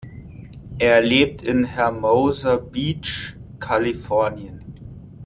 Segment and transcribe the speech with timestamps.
[0.79, 4.57] Er lebt in Hermosa Beach, Kalifornien.